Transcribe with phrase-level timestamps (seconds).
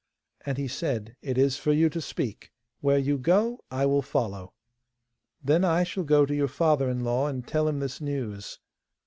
[0.47, 2.51] And he said: 'It is for you to speak.
[2.79, 4.55] Where you go, I will follow.'
[5.43, 8.57] 'Then I shall go to your father in law and tell him this news.